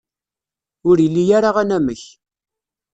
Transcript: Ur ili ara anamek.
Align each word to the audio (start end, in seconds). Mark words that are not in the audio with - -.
Ur 0.89 0.97
ili 1.05 1.23
ara 1.37 1.49
anamek. 1.61 2.01